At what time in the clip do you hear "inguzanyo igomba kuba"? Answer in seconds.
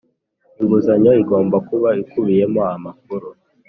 0.59-1.89